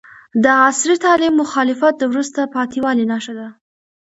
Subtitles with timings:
[0.43, 3.47] د عصري تعلیم مخالفت د وروسته پاتې والي نښه ده.